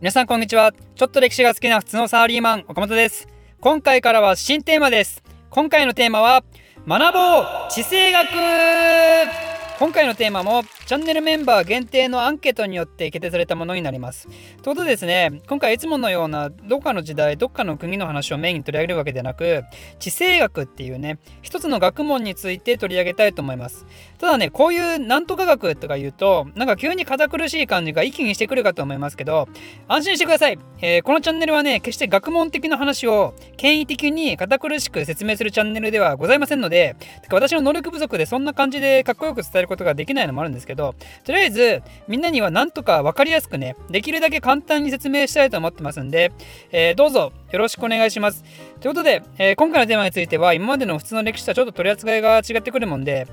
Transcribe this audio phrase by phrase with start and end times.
[0.00, 0.72] 皆さんこんにちは。
[0.94, 3.28] ちょっと歴史が好きな普通のサラリーマン岡本です。
[3.60, 5.22] 今回からは新テーマです。
[5.50, 6.42] 今回のテーマは
[6.88, 7.70] 学ぼう。
[7.70, 9.49] 地政学。
[9.80, 14.28] 今回のテーマもチャンネルメンバー限定のアンケートによって決定されたものになります。
[14.28, 19.62] ということですね、今回いつものようなどっかの時代、どっかの国の話をメインに取り上げるわけではなく、
[19.98, 23.86] 地政学っていうね、一つの学問について取り上げたいと思います。
[24.18, 29.48] ただね、こういうなんとか学とか言うと、なんか急に堅苦しい感じが一気にしてくるかと思いますけど、
[29.88, 30.58] 安心してください。
[30.82, 36.96] えー、このチャンネルはね、決して学問的な話を権威的に堅苦しく説明するチャンネルではございませんので、
[37.30, 46.32] 私の能力不足でそんな感じでかっこよく伝えることができないのもあるんですけど、とりあえずみんなにはなんとか分かりやすくね、できるだけ簡単に説明したいと思ってますんで、
[46.72, 48.44] えー、どうぞよろしくお願いします。
[48.80, 53.26] ということで、えー、今回のテーマについては今までの普通の歴史とはちょっと取り扱いが違ってくるもんで、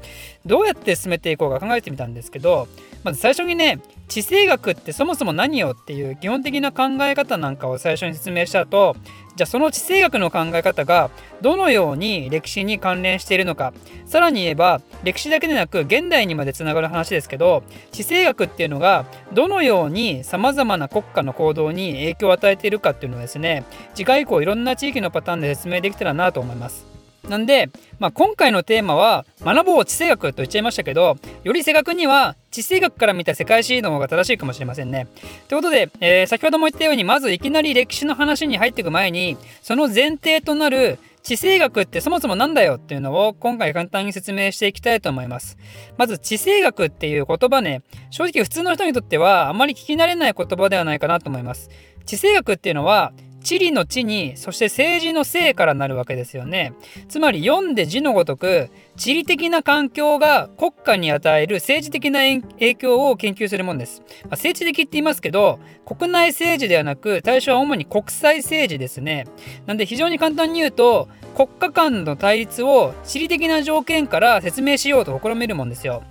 [0.46, 2.68] どうやって進めていこうか考えてみたんですけど、
[3.04, 8.96] まず最初にね、地政学ってそもそも何よっていう基本的な考え方なんかを最初に説明した後
[9.38, 13.72] じゃあその地政学の考え方がどのように歴史に関連しているのか
[14.08, 23.64] さらに言えば歴史だけでなく現代にまでつながる話ですけど地政学っていうのがどのようにさまざまな国家の行動に影響を与えているかっていうのをですね
[23.94, 26.97] 次回以降いろんな地域のパターンで説明できたらなと思います。
[27.30, 35.08] なんで、まあ、今回のテーマは学ぼう地政学と言っちゃいましたけどより正確には地政学から見た世界史の方が正しいかもしれませんね。
[35.48, 45.58] ということで、えー、先ほども言ったようにまずいきなり歴史の話に入っていく前にその前提となる地政学ってそもそも何だよっていうのを今回簡単に説明していきたいと思います。
[45.98, 47.82] まず地政学っていう言葉ね、
[48.12, 51.70] 正直普通の人にとってはあまり聞き慣れない言葉ではないかなと思います。
[52.06, 53.12] 地政学っていうのは
[53.48, 56.74] 地理の地にそして政治の政からなるわけですよね。
[57.08, 62.20] つまり読んで字のごとく地理的な環境が国家に与える政治的な
[62.60, 69.24] 影響を研究するものです、まあ、政治的って言いますけど国内政治ではなく対象は主に国際政治ですね。
[69.66, 76.04] なんで非常に簡単に言うと国家間の対立を地理的な条件から説明しようと試みるもんですよ。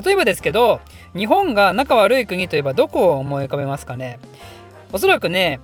[0.00, 0.80] 例えばですけど
[1.16, 4.20] 日本が仲悪い国といえばどこを思い浮かべますかね。
[4.92, 5.58] おそらくね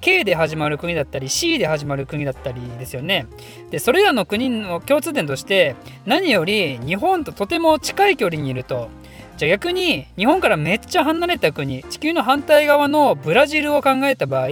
[0.00, 3.26] K で始まる国だったり C で始まる国だったりですよね。
[3.70, 8.88] でそれらの国の共通点として何より日本ととても近い距離にいると。
[9.36, 14.48] じゃあ逆に日本からめっちゃ離れた国地球の反対側のブラジルを考えた場合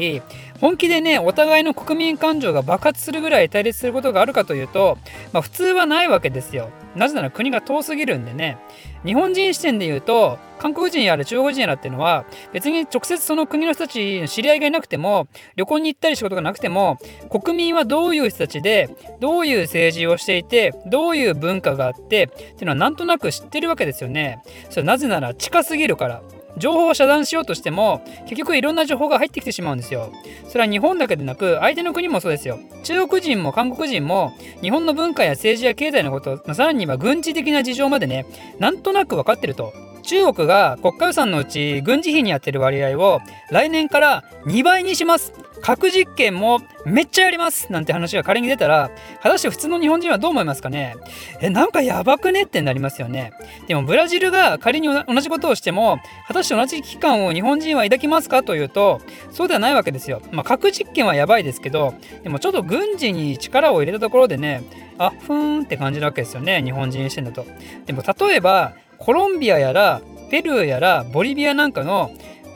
[0.64, 4.96] 本気でねお互いの国民感情が爆発するぐらい対立することがあるかというと、
[5.34, 6.70] まあ、普通はないわけですよ。
[6.96, 8.56] なぜなら国が遠すぎるんでね。
[9.04, 16.96] 日本人視点で言うと韓国人やら中国人やらっていうのは別に直接その国の人たちの知り合いがいなくても旅行に行ったり仕事がなくても
[17.28, 18.88] 国民はどういう人たちで
[19.20, 24.40] どういう政治をしていてどういう文化があってっていうのはなんとなく知ってるわけですよね。
[24.70, 26.22] それなぜなら近すぎるから。
[26.58, 30.12] 情報を遮断しようとしても結局いろんな情報が入ってきてしまうんですよ。
[30.48, 32.58] それは日本だけでなく相手の国もそうですよ。
[32.82, 38.26] 中国人も韓国人も日本の文化や政治や経済のことさらには軍事的な事情までね
[38.58, 39.72] なんとなく分かってると。
[40.04, 43.20] 中国が国家予算のうち軍事費にやってる割合を
[43.50, 45.32] 来年から2倍にします。
[45.62, 47.72] 核実験もめっちゃやります。
[47.72, 48.90] なんて話が仮に出たら
[49.22, 50.96] 果たして普通の日本人はどう思いますかね。
[51.40, 53.32] えなんかやばくねってなりますよね。
[53.66, 55.98] でもブラジルが仮に同じことをしても
[56.28, 58.42] 果たして同じ危機感を日本人は抱きますか？
[58.42, 59.00] というと
[59.30, 60.20] そうではないわけですよ。
[60.32, 64.62] まあ核実験はやばいですけどでもちょっと軍事に力を入れたところでね
[64.98, 66.62] あふーんって感じなわけですよね。
[66.62, 67.46] 日本人視点だと。
[67.86, 70.00] でも例えばコロンビアやら
[70.30, 72.10] ペルーやらボリビアなんかの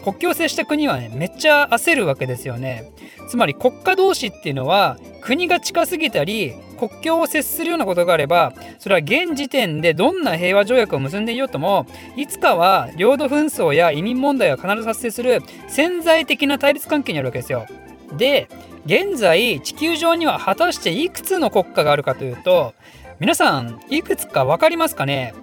[0.04, 2.92] 国境を接した国はねめっちゃ焦るわけですよね
[3.28, 17.66] つまり国家同士っていうのは国が近すぎたり国境を接するようなことがあればそれは現時点でどんな平和条約を結んでいようともいつかは領土紛争や移民問題が必ず発生する潜在的な対立関係にあるわけですよ。
[18.16, 18.48] で
[18.86, 22.72] 現在地球上には果たしていくつの国家があるかというと
[23.20, 25.34] 皆さんいくつか分かりますかね？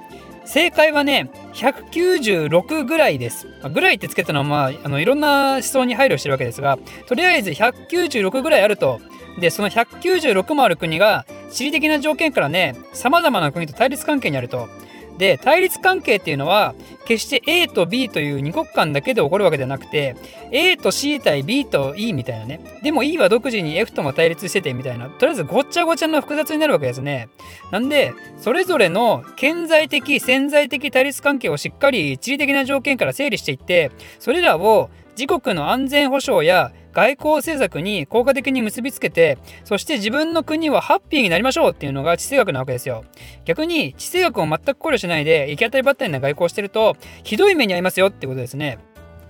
[0.46, 3.48] 正解はね196ぐらいです。
[3.74, 9.00] ぐらいってつけたのは、まあ、あのいろんな思想に配慮してるわけですがとりあえず196ぐらいあると
[9.40, 14.68] でその196もある国が地理的な条件からねさまざまな国と対立関係にあると。
[15.18, 16.76] で対立関係っていうのは
[17.06, 20.16] 決して A と B という2国間だけで起こるわけじゃなくて
[20.52, 22.60] A と C 対 B と E みたいなね。
[22.84, 25.10] でも E は独自に F とも対立しててみたいな。
[25.10, 27.30] とりあえずごっちゃごちゃの複雑になるわけですね。
[27.72, 43.04] なんでそれぞれの顕在的潜在的対立関係をしっかり地理的な条件から整理していってそれらを自国の安全保障や外交政策に効果的に結びつけてそして自分の国はハッピーになりましょうっていうのが地政学なわけですよ
[43.44, 48.80] 逆に地政学を全く考慮しないで行き当たりばったりな外交をしてるとひどい目に遭いますよってことですね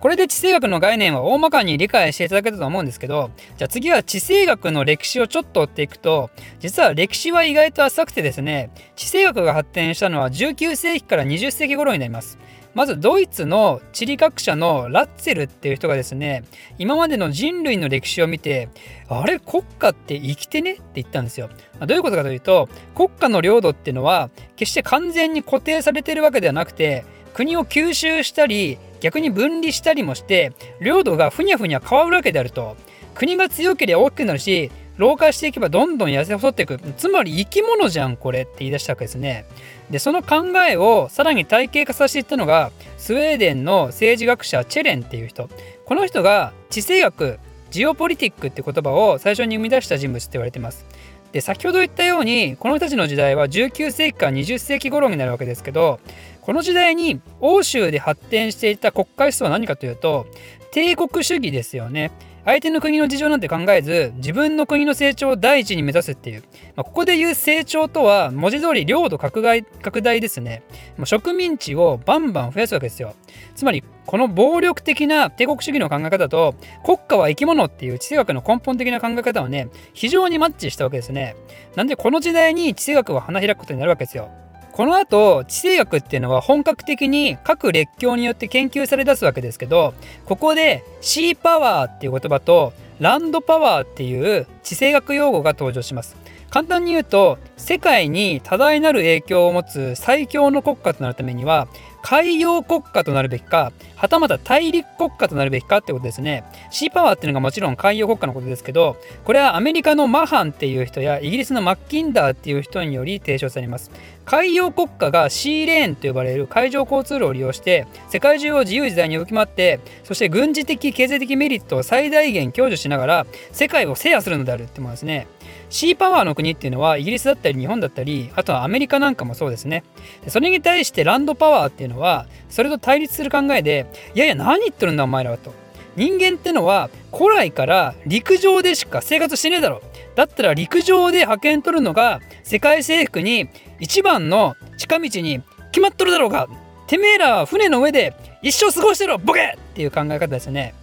[0.05, 6.29] これで地政学の概念は大まかに理解していただけたと思うんですけど、じゃあ次は地政学の歴史をちょっと追っていくと、
[6.59, 12.37] 実は歴史は意外と浅くてですね、地政学が発展したのは19世紀から20世紀頃になります。
[12.75, 16.43] まずドイツの地理学者のラッツェルっていう人がですね
[16.77, 18.69] 今までの人類の歴史を見て
[19.07, 21.49] あれ国家って生きてねって言ったんですよ。
[21.79, 32.75] どういうことかというと国家の領土っていうのは決して完全に固定されてるわけではなくて国を吸収したり逆に分離したりもして領土がふにゃふにゃ変わるわけであると
[33.13, 36.79] 国が強ければ大きくなるし老化していけばどんどん痩せ細っていく。
[36.97, 39.45] つまり生き物じゃんこれって言い出したわけですね。
[39.89, 45.49] でその考えをさらに体系化させていったのがスウェーデンの政治学者チェレンっていう人。
[45.85, 47.39] この人が地政学
[47.71, 50.85] ジオポリティックって言葉を最初に生み出した人物って言われてます。
[51.33, 55.99] で先ほど言ったようにこの人たちの時代は19世紀から20世紀頃になるわけですけど
[56.39, 60.27] この時代に欧州で発展していた国家思想は何かというと
[60.71, 62.11] 帝国主義ですよね。
[62.45, 66.43] 相手の国の事情なんて考えず自分の国の成長を第一に目指すっていう、
[66.75, 70.63] まあ、ここで言う成長とは文字通り領土拡大拡大ですね。
[71.03, 73.15] 植民地をバンバン増やすわけですよ。
[73.55, 76.53] つまりこの暴力的な帝国主義の考え方と
[76.83, 81.35] 国家は生き物っていう地政学の根本的な考え方はね非常にマッチしたわけですね。
[81.75, 84.29] なんでこの時代に地政学は花開くことになるわけですよ。
[84.75, 89.93] この後地政学っていうのは本格的に各列強によって研究され出すわけですけど
[90.25, 96.17] ここでシーパワーっていう言葉とランドパワーっていう地政学用語が登場します。
[96.55, 101.67] 簡単に言うと世界に多大なる影響を持つ最強の国家となるためには
[102.01, 106.45] 海洋国家となるべきかはたまた大陸国家となるべきかってことですね。
[106.71, 113.91] シーパワーっていうのがもちろん海洋国家のことですけどこれはアメリカのマハンっていう人やイギリスのマッキンダーっていう人により提唱されます。
[114.23, 125.27] 海洋国家がシーレーンと呼ばれる海上交通路を利用して世界中を自由自在に動き回ってそして軍事的経済的メリットを最大限享受しながら世界を制覇するのであるってものですね。
[125.69, 129.83] シーパワーの国っていうのはイギリスだったり日本だったりあとはアメリカなんかもそうですね。
[130.27, 135.53] それに対してランドパワーっていうのはそれと対立する考えでいやいや何言ってるんだお前らはと。
[135.95, 139.81] 人間ってのは古来から陸上でしか生活してねえだろ。
[140.15, 145.41] だったら陸上で派遣取るのが世界征服に一番の近道に
[145.71, 146.47] 決まっとるだろうが。
[146.87, 148.13] てめえらは船の上で
[148.43, 150.75] 一生過ごしてろボケっていう考え方ですよね。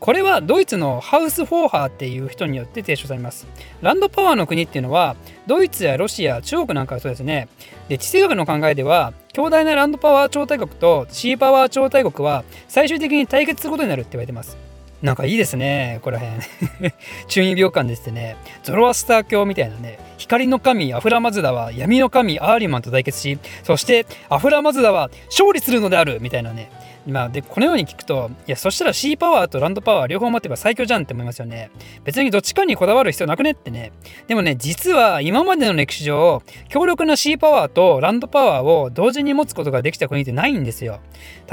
[0.00, 3.46] これはドイツのハウス・フォーハーっていう人によって提唱されます。
[3.80, 5.16] ランドパワーの国っていうのは
[5.46, 7.48] ドイツやロシア、中国なんかはそうですね。
[7.88, 14.56] で地政学の考えでは強大なランドパワー超大国とシーパワー超大国は最終的に対決することになるって言われてます。
[15.02, 16.42] なんかいいですね、こら辺。
[17.28, 26.70] 中二病感ですってね、ゾロアスター教みたいなね、光の神アフラマズダは闇の神アーリマンと対決し、そしてアフラマズダは勝利するのであるみたいなね、
[27.08, 31.70] まあ、でこのように聞くといやそしたら C パワーとランドパワー両方持ってば最強じゃんって思いますよね。
[32.04, 33.92] 別にどっちかにこだわる必要なくねってね。
[34.26, 41.00] でもね実は今までの歴史上強力な C パワーとランドパワーを同時に持つことができた国ってないんですよ。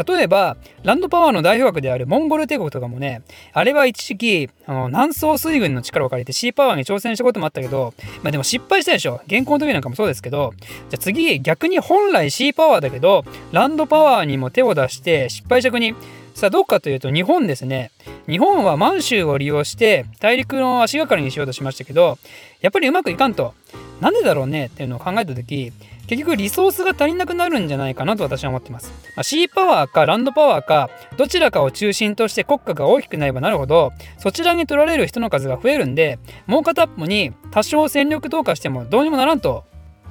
[0.05, 3.21] 例えばランドパワーの代表格であるモンゴル帝国とかもね
[3.53, 7.93] あれは一時期あの南宋水軍の力を借りてシーパワーに挑戦したこともあったけど
[8.23, 9.21] まあでも失敗したでしょ。
[9.27, 10.53] 現行の時なんかもそうですけど。
[10.89, 15.95] じゃあ次逆に本来シーパワーだけどランドパワーにも手を出して失敗した国。
[16.35, 17.91] さあどうかというと日本ですね
[18.27, 22.17] 日本は満州を利用して大陸の足がかりにしようとしましたけど
[22.59, 23.53] やっぱりうまくいかんと
[24.01, 24.65] なんでだろうね？
[24.65, 25.71] っていうのを考えた時
[26.07, 28.91] 結局リソースが足りなくなるんじゃないかなと私は思ってます。
[29.15, 39.63] まあ、シーパワーかランドパワーかどちらかを中心として国家が大きくなればなるほどそちらに取られる人の数が増えるんでもう片っぽに多少戦力投下してもどうにもならんと。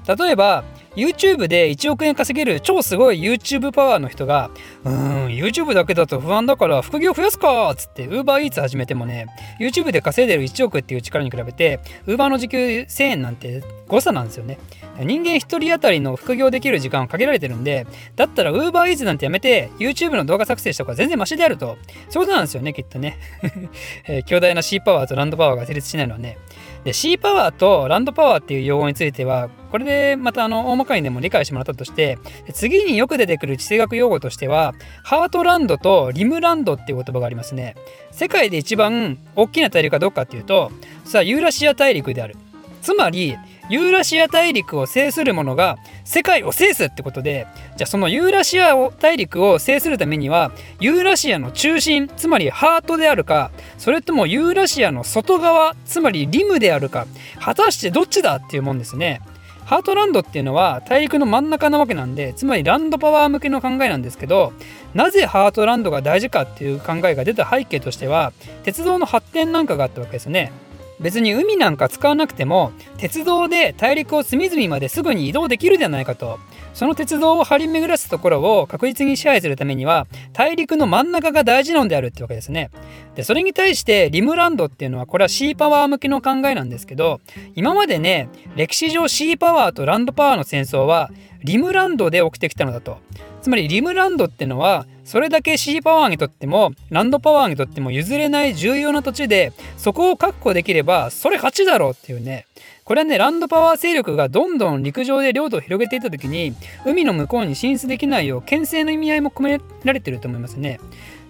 [0.06, 0.64] 例えば
[0.96, 4.50] YouTube で1億円稼げる超すごい YouTube パワーの人が、
[4.84, 9.26] うーん、YouTube だけだと不安だから副業増やすかっつって UberEats 始めてもね、
[9.60, 14.58] YouTube で稼いでる1億っていう力に比べて、Uber の時給1000円なんて誤差なんですよね。
[15.00, 21.76] 人間1人当たりの副業できる時間は限られてるんで、だったら UberEats なんてやめて YouTube の動画作成した方が全然マシであると。
[22.08, 23.18] そういうことなんですよね、きっとね。
[24.06, 26.38] えー、強大な C パワーとランドパワーが成立しないのはね。
[26.84, 32.18] で、C パワーとランドパワーっていう用語については、これでまたあの大まかにでも理解してもらったとして、
[32.52, 37.74] 次によく出てくる地政学用語としては、ハートランドとリムランドっていう言葉がありますね。
[38.10, 40.70] 世界で一番大きな大陸はどっかっていうと、
[41.04, 42.36] さあユーラシア大陸である。
[42.82, 43.36] つまり、
[43.70, 57.06] ユーラシア大陸を制する者が世界を制すってことでじゃあそのユーラシア大陸を制するためにはユーラシアの中心つまりハートであるかそれともユーラシアの外側つまりリムであるか
[57.40, 59.22] 果たしてどっちだっていうもんですね
[59.64, 64.52] ハートランドっていうのは大陸の真ん中なわけなんでつまりランドパワー向けの考えなんですけど
[64.92, 70.52] なぜハートランドが大事かっていう考えが出た背景としては鉄道の発展なんかがあったわけですね。
[71.00, 76.38] 別に海なんか使わなくても鉄道で大陸を隅々まですぐに移動できるじゃないかと。
[76.74, 82.70] その鉄道を張り巡らすところを確実に支配するためには大陸の真ん中が大事なのであるってわけですね。
[83.14, 87.20] でそれに対してリムランドっていうのはこれはシーパワー向きの考えなんですけど
[87.54, 91.10] 今までね歴史上シーパワーとランドパワーの戦争は
[91.44, 92.98] リムランドで起きてきたのだと。
[93.40, 102.46] つまりリムランドってのはそれだけシーパワーにとってもランドパワーにとっても譲れない重要な土地でそこを確保できればそれ勝ちだろうっていうね
[102.84, 110.80] これはねランドパワー勢力がどんどん陸上で領土を広げていった時に海の向こうに進出できないよう牽制の意味合いも込められていると思いますね。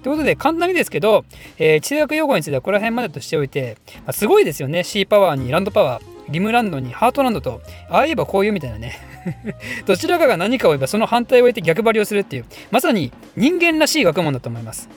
[0.02, 1.24] ということで簡単にですけど、
[1.56, 4.84] えー、地政学用語についてはこの辺までとしておいて、まあ、すごいですよね。
[4.84, 8.98] シーパワーにランドパワーリムランドにハートランドとああ言えばこういうみたいなね。
[9.86, 14.88] どちらかが何かを言えばその反対を言って逆張りをするっていうまさに人間らしい学問だと思います。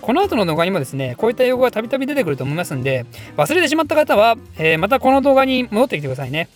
[0.00, 6.48] この後の動画にもですねこういった用語がたびたび出てくると思いますんで忘れてしまった方は、えー、またこの動画に戻ってきてくださいね。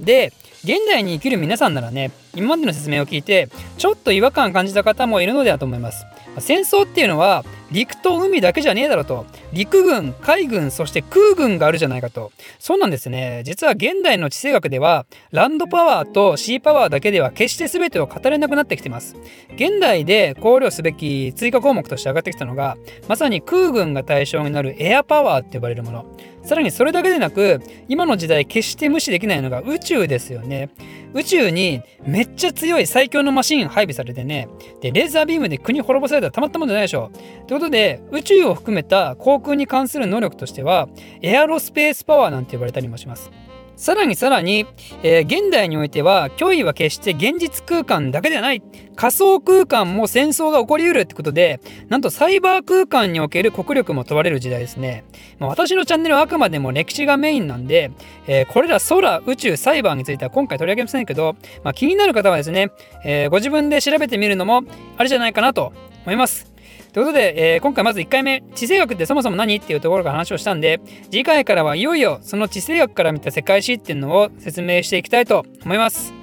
[0.00, 0.32] で
[0.64, 3.48] 現代に生きる皆さんならね今までの説明を聞いて
[3.78, 6.06] ちょっと違和感感じた方もいるのではと思います。
[6.38, 9.26] 戦争っていうのは陸と海だけじゃねえだろと。
[9.52, 12.32] 陸軍海軍そして空軍があるじゃないかと。
[12.58, 13.42] そうなんですね。
[13.44, 19.16] 実は現代の地政学ではランドパワーとシーパワーだけでは決して全てを語れなくなってきてます。
[19.54, 22.76] 現代で考慮すべき追加項目として上がってきたのが
[23.08, 26.06] まさに空軍が対象になるエアパワーって呼ばれるもの。
[26.44, 30.68] さらにそれだけでなく今の時代決して無視できないのが宇宙ですよね。
[31.14, 34.48] 宇宙にめっちゃ強い最強のマシン配備されてね。
[34.80, 37.10] でレーザービームで国滅ぼされたらたまったもんじゃないでしょ。
[37.46, 40.88] ということで宇宙を含めた航空に関する能力としては
[41.22, 43.30] エアロスペースパワーなんて呼ばれたりもします。
[43.76, 44.66] さらにさらに、
[45.02, 48.62] えー、現代においては脅威は決して現実空間だけではない。
[48.96, 55.04] 仮想空間も戦争が起こりうるってことでなんとサイバー空間における国力も問われる時代ですね、
[55.38, 57.90] まあ、私のチャンネルはあくまでも歴史がメインなんで、
[58.26, 62.70] えー、これら空宇宙サイバーについては今回取り上げませんけど、まあ、気になる方はですね、
[63.04, 64.62] えー、ご自分で調べてみるのも
[64.96, 65.72] ありじゃないかなと
[66.04, 66.53] 思います。
[66.94, 76.14] ということで、えー、今回まず1回目、地政学ってそもそも何っていうところから話をしたんで、次回からはいよいよその地政学から見た世界史っていうのを説明していきたいと思います。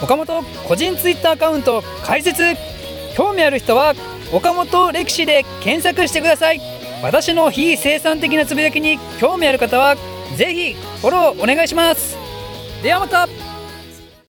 [0.00, 2.40] 岡本個人 Twitter アカウント開設
[3.16, 3.94] 興味ある人は
[4.32, 6.60] 岡本歴史で検索してください。
[7.02, 9.96] 私の非生産的なつぶやきに興味ある方は、
[10.36, 12.16] ぜひフォローお願いします。
[12.84, 13.26] ではまた